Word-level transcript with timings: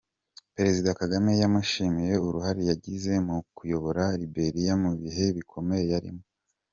Perezida 0.55 0.89
Kagame 0.99 1.31
yamushimiye 1.41 2.13
uruhare 2.25 2.61
yagize 2.71 3.11
mu 3.25 3.37
kuyobora 3.55 4.03
Liberia 4.21 4.73
mu 4.83 4.91
bihe 5.01 5.25
bikomeye 5.37 5.85
yarimo. 5.93 6.23